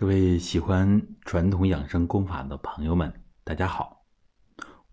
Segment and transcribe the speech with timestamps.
[0.00, 3.12] 各位喜欢传统养生功法的朋友们，
[3.42, 4.06] 大家好，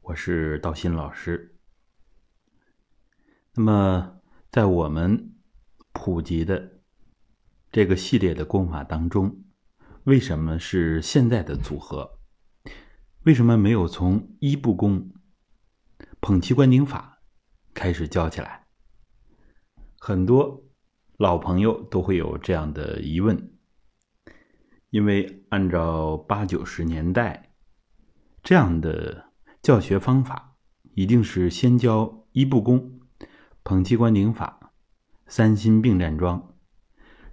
[0.01, 1.59] 我是道心老师。
[3.53, 5.35] 那么，在我们
[5.91, 6.79] 普及的
[7.71, 9.43] 这个系列的功法当中，
[10.05, 12.17] 为什么是现在的组合？
[13.25, 15.13] 为什么没有从一步功、
[16.19, 17.21] 捧气观顶法
[17.75, 18.65] 开始教起来？
[19.99, 20.63] 很多
[21.17, 23.54] 老朋友都会有这样的疑问。
[24.95, 27.51] 因为按照八九十年代
[28.41, 29.25] 这样的
[29.61, 30.55] 教学方法，
[30.93, 33.01] 一定是先教一步功、
[33.65, 34.71] 捧气观顶法、
[35.27, 36.55] 三心并站桩，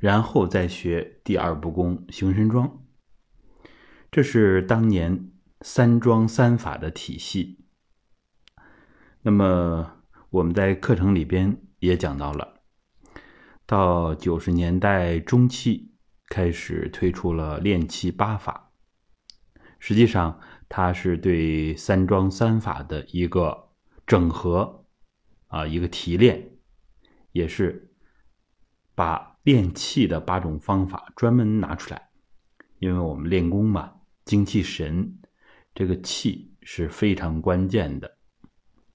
[0.01, 2.83] 然后再学第二步功行神桩。
[4.11, 7.65] 这是当年三桩三法的体系。
[9.21, 9.99] 那么
[10.31, 12.63] 我们在课程里边也讲到了，
[13.65, 15.92] 到九十年代中期。
[16.33, 18.73] 开始推出了练气八法，
[19.79, 23.69] 实际上它是对三桩三法的一个
[24.07, 24.87] 整合，
[25.49, 26.57] 啊，一个提炼，
[27.33, 27.93] 也是
[28.95, 32.09] 把练气的八种方法专门拿出来，
[32.79, 35.19] 因为我们练功嘛，精气神，
[35.75, 38.17] 这个气是非常关键的，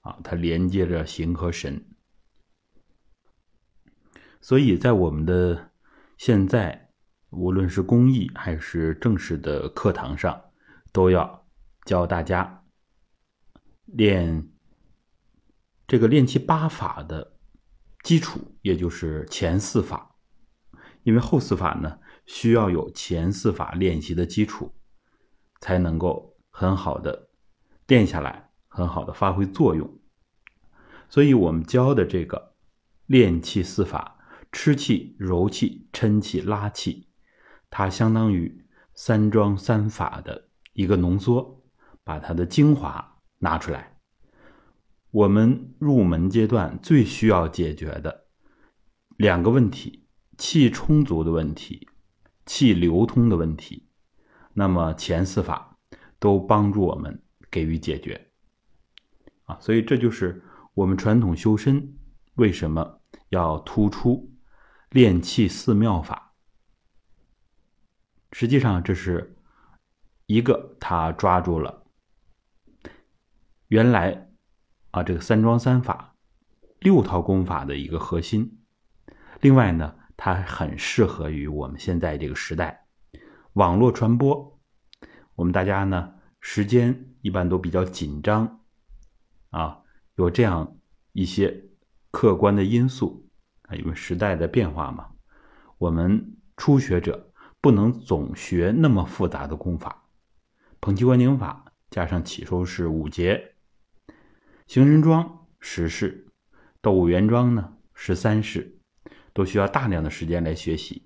[0.00, 1.86] 啊，它连接着形和神，
[4.40, 5.70] 所以在我们的
[6.16, 6.87] 现在。
[7.30, 10.42] 无论是公益还是正式的课堂上，
[10.92, 11.46] 都要
[11.84, 12.64] 教大家
[13.84, 14.48] 练
[15.86, 17.36] 这个练气八法的
[18.02, 20.16] 基础，也就是前四法。
[21.02, 24.74] 因为后四法呢，需要有前四法练习的基础，
[25.60, 27.30] 才能够很好的
[27.86, 29.98] 练下来，很好的发挥作用。
[31.08, 32.54] 所以我们教的这个
[33.06, 34.18] 练气四法：
[34.52, 37.07] 吃气、揉气、抻气、拉气。
[37.70, 41.62] 它相当于三桩三法的一个浓缩，
[42.02, 43.96] 把它的精华拿出来。
[45.10, 48.26] 我们入门阶段最需要解决的
[49.16, 50.06] 两个问题：
[50.36, 51.88] 气充足的问题，
[52.44, 53.88] 气流通的问题。
[54.52, 55.78] 那么前四法
[56.18, 58.32] 都帮助我们给予解决。
[59.44, 61.96] 啊，所以这就是我们传统修身
[62.34, 63.00] 为什么
[63.30, 64.30] 要突出
[64.90, 66.27] 练气四妙法。
[68.32, 69.36] 实际上，这是
[70.26, 71.86] 一个他抓住了
[73.68, 74.30] 原来
[74.90, 76.14] 啊这个三桩三法
[76.78, 78.60] 六套功法的一个核心。
[79.40, 82.86] 另外呢，它很适合于我们现在这个时代，
[83.54, 84.60] 网络传播。
[85.34, 88.60] 我们大家呢时间一般都比较紧张
[89.50, 89.80] 啊，
[90.16, 90.76] 有这样
[91.12, 91.64] 一些
[92.10, 93.26] 客观的因素
[93.62, 95.08] 啊，因为时代的变化嘛，
[95.78, 97.27] 我们初学者。
[97.60, 100.04] 不能总学那么复杂的功法，
[100.80, 103.54] 捧气观顶法加上起收式五节，
[104.66, 106.28] 行人桩十式，
[106.80, 108.78] 斗五元桩呢十三式，
[109.32, 111.04] 都需要大量的时间来学习。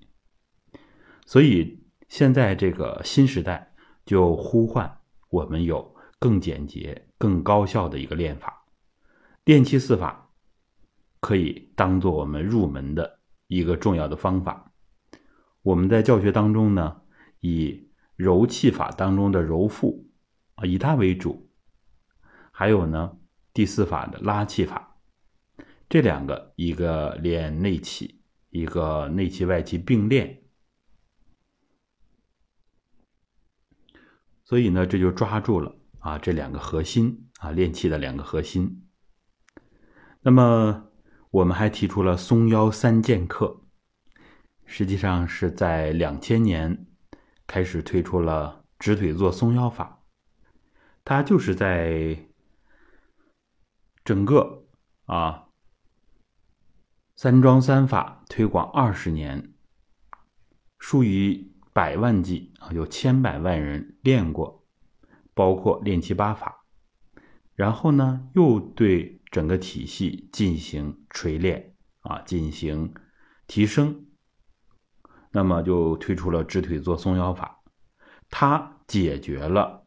[1.24, 3.72] 所以现在这个新时代
[4.04, 4.98] 就呼唤
[5.30, 8.66] 我们有更简洁、更高效的一个练法，
[9.44, 10.30] 练气四法
[11.20, 14.71] 可以当做我们入门的一个重要的方法。
[15.62, 17.02] 我们在教学当中呢，
[17.38, 20.10] 以柔气法当中的柔腹
[20.56, 21.48] 啊，以它为主。
[22.50, 23.16] 还有呢，
[23.54, 24.98] 第四法的拉气法，
[25.88, 30.42] 这两个一个练内气，一个内气外气并练。
[34.44, 38.88] 所以呢，这就抓住了啊这两个核心啊练气的两个核心。
[40.22, 40.88] 那么
[41.30, 43.61] 我们还提出了松腰三剑客。
[44.66, 46.86] 实际上是在两千年
[47.46, 50.02] 开始推出了直腿坐松腰法，
[51.04, 52.26] 它就是在
[54.04, 54.64] 整个
[55.04, 55.48] 啊
[57.14, 59.52] 三桩三法推广二十年，
[60.78, 64.66] 数以百万计啊，有千百万人练过，
[65.34, 66.64] 包括练七八法，
[67.54, 72.94] 然后呢又对整个体系进行锤炼啊，进行
[73.46, 74.06] 提升。
[75.32, 77.62] 那么就推出了直腿坐松腰法，
[78.30, 79.84] 它解决了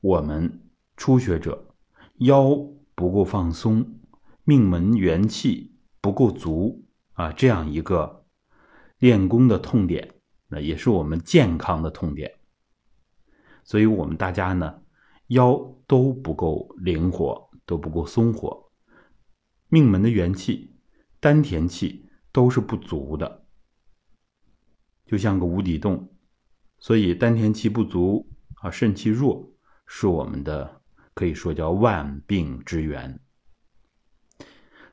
[0.00, 1.74] 我们初学者
[2.16, 2.50] 腰
[2.96, 4.00] 不够放松、
[4.42, 8.26] 命门元气不够足啊这样一个
[8.98, 10.16] 练功的痛点，
[10.48, 12.34] 那也是我们健康的痛点。
[13.62, 14.82] 所以我们大家呢
[15.28, 15.56] 腰
[15.86, 18.70] 都不够灵活，都不够松活，
[19.68, 20.74] 命门的元气、
[21.20, 23.46] 丹田气都是不足的。
[25.08, 26.06] 就像个无底洞，
[26.78, 29.50] 所以丹田气不足啊，肾气弱，
[29.86, 30.82] 是我们的
[31.14, 33.18] 可以说叫万病之源。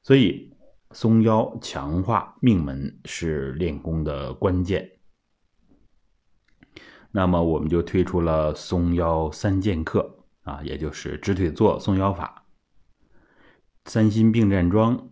[0.01, 0.55] 所以
[0.91, 4.89] 松腰强化命门是练功的关键。
[7.11, 12.45] 那么我们就推出了松腰三剑客啊，也就是直腿坐、松腰法、
[13.85, 15.09] 三心并站桩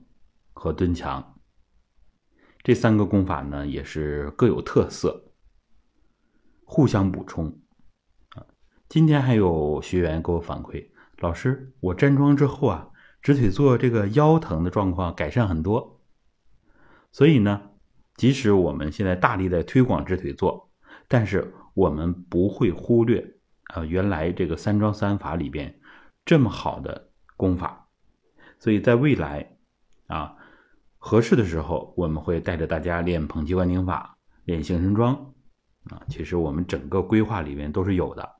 [0.54, 1.33] 和蹲墙。
[2.63, 5.33] 这三个功法呢，也是各有特色，
[6.63, 7.60] 互相补充。
[8.36, 8.45] 啊，
[8.88, 12.89] 今天还有学员给我反馈，老师，我站桩之后啊，
[13.21, 16.01] 直腿坐这个腰疼的状况改善很多。
[17.12, 17.69] 所以呢，
[18.15, 20.71] 即使我们现在大力在推广直腿坐，
[21.07, 21.54] 但是。
[21.75, 23.36] 我们不会忽略
[23.74, 25.80] 啊，原来这个三桩三法里边
[26.24, 27.88] 这么好的功法，
[28.60, 29.57] 所以在未来
[30.06, 30.36] 啊
[31.06, 35.34] 合适的时候，我们会带着大家练捧气观顶法，练行神桩
[35.90, 36.02] 啊。
[36.08, 38.38] 其实我们整个规划里面都是有的。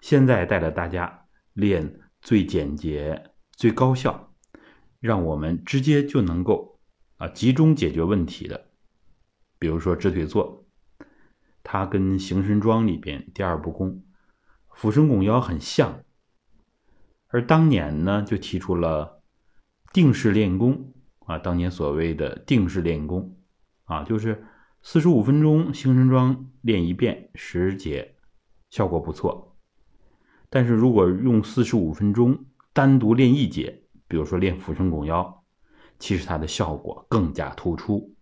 [0.00, 3.22] 现在带着大家练最简洁、
[3.58, 4.32] 最高效，
[5.00, 6.80] 让我们直接就能够
[7.18, 8.70] 啊集中解决问题的，
[9.58, 10.66] 比如说直腿坐。
[11.62, 14.02] 它跟行神桩里边第二步功
[14.70, 16.02] 俯身拱腰很像，
[17.28, 19.22] 而当年呢就提出了
[19.92, 20.94] 定式练功
[21.32, 23.34] 啊，当年所谓的定式练功
[23.84, 24.44] 啊，就是
[24.82, 28.16] 四十五分钟行神桩练一遍十节，
[28.68, 29.56] 效果不错。
[30.50, 32.44] 但是如果用四十五分钟
[32.74, 35.42] 单独练一节，比如说练俯身拱腰，
[35.98, 38.14] 其实它的效果更加突出。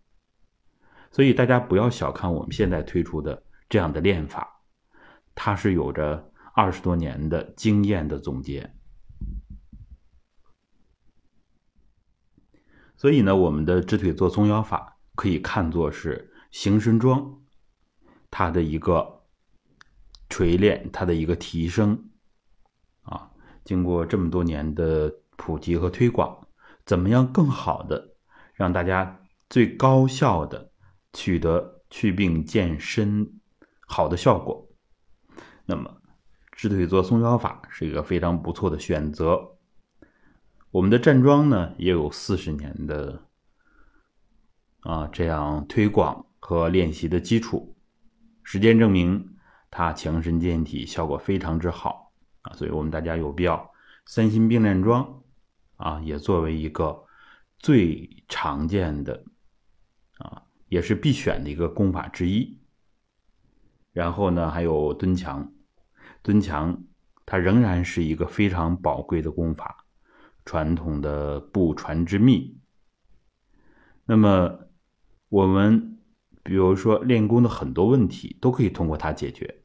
[1.11, 4.63] 所以大家不要小看我们现在推出的这样的练法，
[5.35, 8.73] 它是有着二十多年的经验的总结。
[13.01, 17.41] 所以呢，我们的直腿坐松腰法可以看作是行神桩，
[18.31, 19.23] 它的一个
[20.29, 22.11] 锤炼，它的一个提升。
[23.01, 23.31] 啊，
[23.65, 26.47] 经过这么多年的普及和推广，
[26.85, 28.17] 怎么样更好的
[28.53, 30.71] 让大家最高效的。
[31.15, 33.41] 取得祛病健身
[33.81, 34.69] 好的效果，
[35.65, 36.03] 那么
[36.53, 39.57] 直腿坐松腰法是一个非常不错的选择。
[40.71, 43.23] 我们的站桩呢也有四十年的
[44.81, 47.77] 啊这样推广和练习的基础，
[48.43, 49.37] 实践证明
[49.71, 52.13] 它强身健体效果非常之好
[52.43, 53.71] 啊，所以我们大家有必要
[54.07, 55.23] 三心并站桩
[55.77, 57.05] 啊也作为一个
[57.59, 59.25] 最常见的
[60.19, 60.43] 啊。
[60.69, 62.57] 也是必选的一个功法之一。
[63.93, 65.53] 然后呢，还有蹲墙，
[66.23, 66.85] 蹲墙
[67.27, 69.80] 它仍然是一个非常宝贵的功法，
[70.45, 72.61] 传统的不传之秘。
[74.07, 74.59] 那么
[75.29, 75.99] 我们
[76.43, 79.63] 比如说练功的很多问题都可以通过它解决。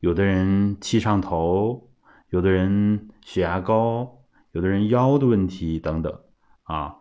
[0.00, 1.90] 有的人气上头，
[2.30, 6.20] 有的人血压高，有的人腰的问题等等
[6.62, 6.96] 啊，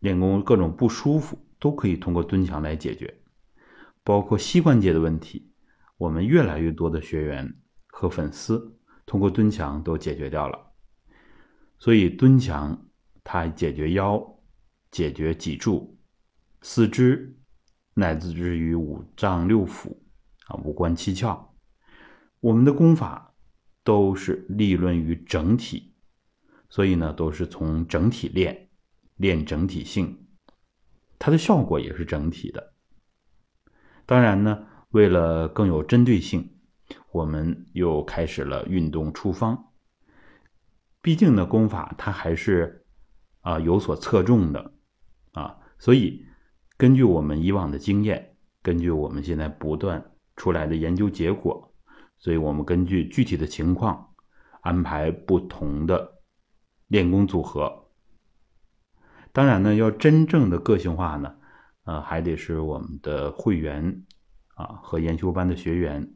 [0.00, 1.44] 练功各种不舒服。
[1.60, 3.12] 都可以通过蹲墙来解决，
[4.04, 5.50] 包括膝关节的问题，
[5.96, 7.52] 我们越来越多的学员
[7.88, 10.67] 和粉丝通过蹲墙都解决掉了。
[11.78, 12.88] 所以蹲墙
[13.22, 14.40] 它解决腰、
[14.90, 15.98] 解决脊柱、
[16.60, 17.36] 四肢，
[17.94, 19.96] 乃至于五脏六腑
[20.46, 21.50] 啊、五官七窍，
[22.40, 23.34] 我们的功法
[23.84, 25.94] 都是立论于整体，
[26.68, 28.70] 所以呢，都是从整体练，
[29.16, 30.26] 练整体性。
[31.18, 32.74] 它的效果也是整体的。
[34.06, 36.58] 当然呢，为了更有针对性，
[37.12, 39.67] 我们又开始了运动处方。
[41.00, 42.84] 毕竟呢，功法它还是
[43.40, 44.72] 啊有所侧重的
[45.32, 46.26] 啊，所以
[46.76, 51.74] 根据我们以往的经验，根据我们现在不断出来的研究结果，
[52.18, 54.14] 所以我们根据具体的情况
[54.60, 56.20] 安排不同的
[56.88, 57.90] 练功组合。
[59.32, 61.36] 当然呢，要真正的个性化呢，
[61.84, 64.04] 呃，还得是我们的会员
[64.54, 66.12] 啊和研修班的学员，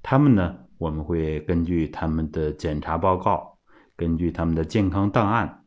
[0.00, 3.55] 他们呢，我们会根据他们的检查报告，
[3.96, 5.64] 根据他们的健康档案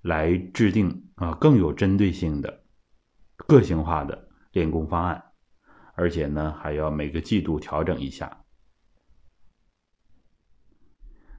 [0.00, 2.62] 来制定啊更有针对性的、
[3.36, 5.22] 个性化的练功方案，
[5.94, 8.44] 而且呢，还要每个季度调整一下。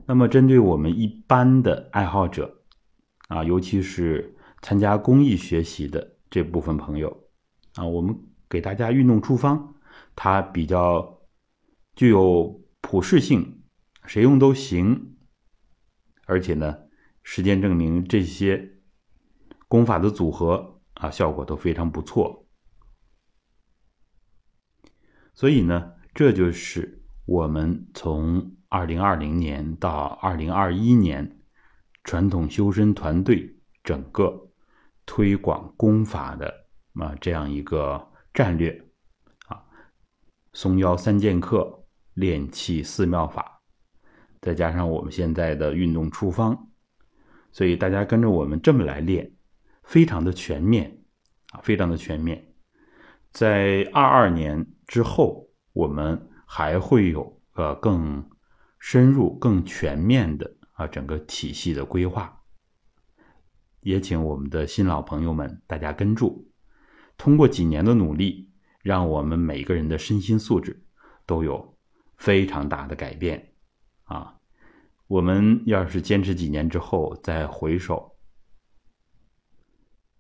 [0.06, 2.64] 那么，针对我们一般的爱好者
[3.30, 4.36] 啊，尤其是。
[4.66, 7.28] 参加公益学习的这部分朋友，
[7.76, 9.76] 啊，我们给大家运动处方，
[10.16, 11.20] 它比较
[11.98, 13.62] 具有普适性，
[14.06, 15.13] 谁用都行。
[16.34, 16.76] 而且呢，
[17.22, 18.80] 实践证明这些
[19.68, 22.48] 功法的组合啊，效果都非常不错。
[25.36, 31.40] 所以呢，这就是我们从二零二零年到二零二一年
[32.04, 34.50] 传统修身团队整个
[35.06, 38.72] 推广功法的啊这样一个战略
[39.46, 39.64] 啊，
[40.52, 41.86] 松腰三剑客
[42.16, 43.53] 练气四妙法，
[44.44, 46.68] 再加上我们现在的运动处方，
[47.52, 49.32] 所以大家跟着我们这么来练，
[49.82, 51.00] 非常的全面
[51.54, 52.54] 啊，非常的全面。
[53.32, 55.42] 在二二年之后。
[55.74, 58.30] 我们还会有呃更
[58.78, 62.44] 深入、更全面的啊整个体系的规划，
[63.80, 66.48] 也请我们的新老朋友们大家跟住。
[67.18, 68.52] 通过几年的努力，
[68.84, 70.86] 让我们每个人的身心素质
[71.26, 71.76] 都有
[72.18, 73.53] 非常大的改变
[74.04, 74.40] 啊！
[75.08, 78.18] 我们要是坚持几年之后再回首，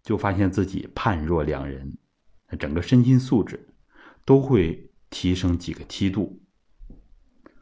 [0.02, 1.98] 就发现自己判若两人，
[2.58, 3.74] 整个身心素质
[4.26, 4.90] 都会。
[5.16, 6.42] 提升几个梯度。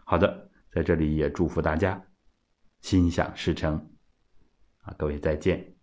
[0.06, 2.02] 好的，在这里也祝福大家
[2.80, 3.92] 心想事成
[4.84, 4.96] 啊！
[4.98, 5.81] 各位再见。